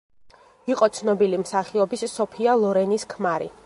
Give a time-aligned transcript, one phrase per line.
[0.75, 3.57] იყო ცნობილი მსახიობის, სოფია ლორენის ქმარი.